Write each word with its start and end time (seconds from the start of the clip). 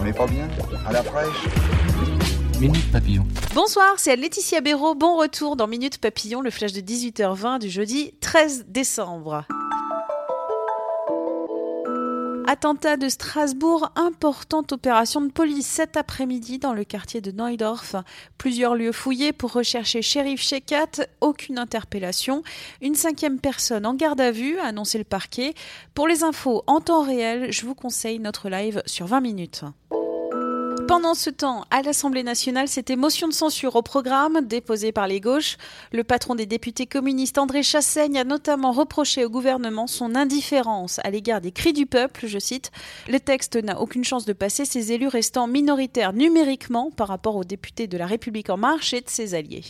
On 0.00 0.04
n'est 0.04 0.12
pas 0.12 0.26
bien 0.26 0.48
À 0.86 0.92
la 0.92 1.02
fraîche 1.02 1.48
Minute 2.60 2.90
Papillon. 2.92 3.26
Bonsoir, 3.54 3.94
c'est 3.98 4.16
Laetitia 4.16 4.60
Béraud. 4.60 4.94
Bon 4.94 5.16
retour 5.16 5.56
dans 5.56 5.66
Minute 5.66 5.98
Papillon, 5.98 6.40
le 6.40 6.50
flash 6.50 6.72
de 6.72 6.80
18h20 6.80 7.58
du 7.60 7.70
jeudi 7.70 8.14
13 8.20 8.66
décembre. 8.68 9.44
Attentat 12.50 12.96
de 12.96 13.10
Strasbourg, 13.10 13.92
importante 13.94 14.72
opération 14.72 15.20
de 15.20 15.30
police 15.30 15.66
cet 15.66 15.98
après-midi 15.98 16.58
dans 16.58 16.72
le 16.72 16.82
quartier 16.82 17.20
de 17.20 17.30
Neudorf. 17.30 17.94
Plusieurs 18.38 18.74
lieux 18.74 18.92
fouillés 18.92 19.34
pour 19.34 19.52
rechercher 19.52 20.00
Shérif 20.00 20.40
Shekat, 20.40 21.04
aucune 21.20 21.58
interpellation. 21.58 22.42
Une 22.80 22.94
cinquième 22.94 23.38
personne 23.38 23.84
en 23.84 23.92
garde 23.92 24.22
à 24.22 24.30
vue, 24.30 24.58
a 24.60 24.68
annoncé 24.68 24.96
le 24.96 25.04
parquet. 25.04 25.52
Pour 25.92 26.08
les 26.08 26.24
infos 26.24 26.62
en 26.66 26.80
temps 26.80 27.02
réel, 27.02 27.52
je 27.52 27.66
vous 27.66 27.74
conseille 27.74 28.18
notre 28.18 28.48
live 28.48 28.82
sur 28.86 29.04
20 29.04 29.20
minutes. 29.20 29.64
Pendant 30.88 31.12
ce 31.12 31.28
temps, 31.28 31.66
à 31.70 31.82
l'Assemblée 31.82 32.22
nationale, 32.22 32.66
c'était 32.66 32.96
motion 32.96 33.28
de 33.28 33.34
censure 33.34 33.76
au 33.76 33.82
programme 33.82 34.40
déposée 34.40 34.90
par 34.90 35.06
les 35.06 35.20
gauches. 35.20 35.58
Le 35.92 36.02
patron 36.02 36.34
des 36.34 36.46
députés 36.46 36.86
communistes, 36.86 37.36
André 37.36 37.62
Chassaigne, 37.62 38.18
a 38.18 38.24
notamment 38.24 38.72
reproché 38.72 39.22
au 39.22 39.28
gouvernement 39.28 39.86
son 39.86 40.14
indifférence 40.14 40.98
à 41.04 41.10
l'égard 41.10 41.42
des 41.42 41.52
cris 41.52 41.74
du 41.74 41.84
peuple, 41.84 42.26
je 42.26 42.38
cite. 42.38 42.70
Le 43.06 43.20
texte 43.20 43.56
n'a 43.56 43.78
aucune 43.82 44.02
chance 44.02 44.24
de 44.24 44.32
passer, 44.32 44.64
ses 44.64 44.92
élus 44.92 45.08
restant 45.08 45.46
minoritaires 45.46 46.14
numériquement 46.14 46.90
par 46.90 47.08
rapport 47.08 47.36
aux 47.36 47.44
députés 47.44 47.86
de 47.86 47.98
la 47.98 48.06
République 48.06 48.48
en 48.48 48.56
marche 48.56 48.94
et 48.94 49.02
de 49.02 49.10
ses 49.10 49.34
alliés. 49.34 49.64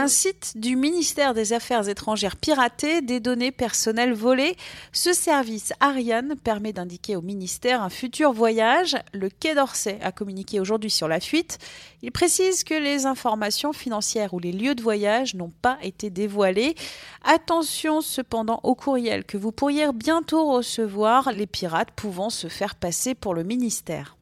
Un 0.00 0.06
site 0.06 0.52
du 0.54 0.76
ministère 0.76 1.34
des 1.34 1.52
Affaires 1.52 1.88
étrangères 1.88 2.36
piraté, 2.36 3.02
des 3.02 3.18
données 3.18 3.50
personnelles 3.50 4.12
volées. 4.12 4.54
Ce 4.92 5.12
service 5.12 5.72
Ariane 5.80 6.36
permet 6.36 6.72
d'indiquer 6.72 7.16
au 7.16 7.20
ministère 7.20 7.82
un 7.82 7.88
futur 7.88 8.32
voyage. 8.32 8.96
Le 9.12 9.28
Quai 9.28 9.56
d'Orsay 9.56 9.98
a 10.00 10.12
communiqué 10.12 10.60
aujourd'hui 10.60 10.88
sur 10.88 11.08
la 11.08 11.18
fuite. 11.18 11.58
Il 12.02 12.12
précise 12.12 12.62
que 12.62 12.74
les 12.74 13.06
informations 13.06 13.72
financières 13.72 14.34
ou 14.34 14.38
les 14.38 14.52
lieux 14.52 14.76
de 14.76 14.82
voyage 14.82 15.34
n'ont 15.34 15.52
pas 15.62 15.78
été 15.82 16.10
dévoilés. 16.10 16.76
Attention 17.24 18.00
cependant 18.00 18.60
au 18.62 18.76
courriel 18.76 19.24
que 19.24 19.36
vous 19.36 19.50
pourriez 19.50 19.92
bientôt 19.92 20.52
recevoir, 20.52 21.32
les 21.32 21.48
pirates 21.48 21.90
pouvant 21.90 22.30
se 22.30 22.46
faire 22.46 22.76
passer 22.76 23.16
pour 23.16 23.34
le 23.34 23.42
ministère. 23.42 24.16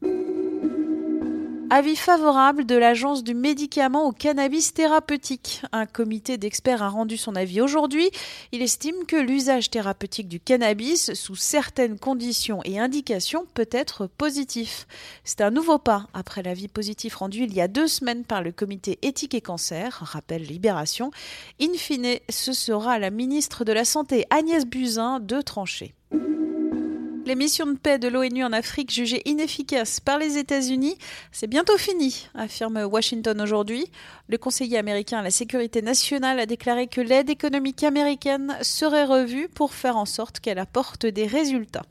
Avis 1.68 1.96
favorable 1.96 2.64
de 2.64 2.76
l'Agence 2.76 3.24
du 3.24 3.34
médicament 3.34 4.06
au 4.06 4.12
cannabis 4.12 4.72
thérapeutique. 4.72 5.62
Un 5.72 5.84
comité 5.84 6.38
d'experts 6.38 6.80
a 6.80 6.88
rendu 6.88 7.16
son 7.16 7.34
avis 7.34 7.60
aujourd'hui. 7.60 8.08
Il 8.52 8.62
estime 8.62 9.04
que 9.08 9.16
l'usage 9.16 9.68
thérapeutique 9.68 10.28
du 10.28 10.38
cannabis, 10.38 11.12
sous 11.14 11.34
certaines 11.34 11.98
conditions 11.98 12.60
et 12.64 12.78
indications, 12.78 13.46
peut 13.54 13.68
être 13.72 14.06
positif. 14.06 14.86
C'est 15.24 15.40
un 15.40 15.50
nouveau 15.50 15.78
pas 15.78 16.06
après 16.14 16.44
l'avis 16.44 16.68
positif 16.68 17.16
rendu 17.16 17.42
il 17.42 17.52
y 17.52 17.60
a 17.60 17.66
deux 17.66 17.88
semaines 17.88 18.24
par 18.24 18.44
le 18.44 18.52
comité 18.52 19.00
éthique 19.02 19.34
et 19.34 19.40
cancer, 19.40 19.98
rappelle 20.02 20.42
Libération. 20.42 21.10
In 21.60 21.74
fine, 21.76 22.18
ce 22.28 22.52
sera 22.52 23.00
la 23.00 23.10
ministre 23.10 23.64
de 23.64 23.72
la 23.72 23.84
Santé 23.84 24.24
Agnès 24.30 24.64
Buzyn 24.66 25.18
de 25.18 25.40
trancher. 25.40 25.94
Les 27.26 27.34
missions 27.34 27.66
de 27.66 27.76
paix 27.76 27.98
de 27.98 28.06
l'ONU 28.06 28.44
en 28.44 28.52
Afrique 28.52 28.92
jugées 28.92 29.28
inefficaces 29.28 29.98
par 29.98 30.16
les 30.16 30.38
États-Unis, 30.38 30.96
c'est 31.32 31.48
bientôt 31.48 31.76
fini, 31.76 32.28
affirme 32.36 32.76
Washington 32.88 33.40
aujourd'hui. 33.40 33.86
Le 34.28 34.38
conseiller 34.38 34.78
américain 34.78 35.18
à 35.18 35.22
la 35.22 35.32
sécurité 35.32 35.82
nationale 35.82 36.38
a 36.38 36.46
déclaré 36.46 36.86
que 36.86 37.00
l'aide 37.00 37.28
économique 37.28 37.82
américaine 37.82 38.56
serait 38.62 39.06
revue 39.06 39.48
pour 39.48 39.74
faire 39.74 39.96
en 39.96 40.06
sorte 40.06 40.38
qu'elle 40.38 40.60
apporte 40.60 41.04
des 41.04 41.26
résultats. 41.26 41.82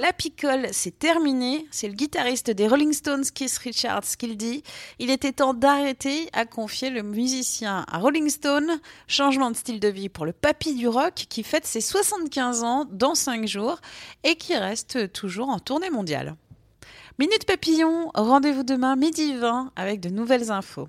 La 0.00 0.14
picole, 0.14 0.68
c'est 0.72 0.98
terminé. 0.98 1.66
C'est 1.70 1.86
le 1.86 1.92
guitariste 1.92 2.50
des 2.50 2.66
Rolling 2.66 2.94
Stones, 2.94 3.24
Keith 3.34 3.58
Richards, 3.58 4.16
qui 4.18 4.28
le 4.28 4.34
dit. 4.34 4.62
Il 4.98 5.10
était 5.10 5.32
temps 5.32 5.52
d'arrêter, 5.52 6.30
a 6.32 6.46
confié 6.46 6.88
le 6.88 7.02
musicien 7.02 7.84
à 7.86 7.98
Rolling 7.98 8.30
Stone. 8.30 8.80
Changement 9.08 9.50
de 9.50 9.56
style 9.56 9.78
de 9.78 9.88
vie 9.88 10.08
pour 10.08 10.24
le 10.24 10.32
papy 10.32 10.74
du 10.74 10.88
rock 10.88 11.26
qui 11.28 11.42
fête 11.42 11.66
ses 11.66 11.82
75 11.82 12.62
ans 12.62 12.86
dans 12.90 13.14
5 13.14 13.46
jours 13.46 13.78
et 14.24 14.36
qui 14.36 14.56
reste 14.56 15.12
toujours 15.12 15.50
en 15.50 15.58
tournée 15.58 15.90
mondiale. 15.90 16.34
Minute 17.18 17.44
Papillon, 17.44 18.10
rendez-vous 18.14 18.62
demain 18.62 18.96
midi 18.96 19.34
20 19.34 19.72
avec 19.76 20.00
de 20.00 20.08
nouvelles 20.08 20.50
infos. 20.50 20.88